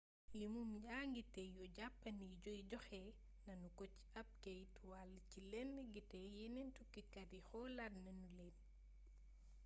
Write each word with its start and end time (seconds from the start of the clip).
limum 0.39 0.67
njaatige 0.79 1.41
yu 1.55 1.63
jàppandi 1.77 2.25
yi 2.45 2.59
joxe 2.69 2.99
nanu 3.45 3.67
ko 3.77 3.83
ci 3.93 4.03
ab 4.19 4.27
keyt 4.43 4.73
wal 4.89 5.11
ci 5.29 5.39
lëndd 5.51 5.81
gi 5.93 6.01
te 6.11 6.19
yeneen 6.37 6.69
tukkikat 6.77 7.29
yi 7.35 7.41
xoolaat 7.49 7.93
nanu 8.05 8.27
leen 8.37 8.55